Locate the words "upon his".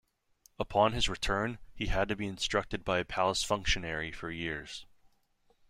0.57-1.07